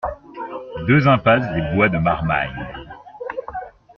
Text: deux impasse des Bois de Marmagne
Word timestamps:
deux 0.87 1.07
impasse 1.07 1.47
des 1.53 1.61
Bois 1.75 1.87
de 1.87 1.99
Marmagne 1.99 2.67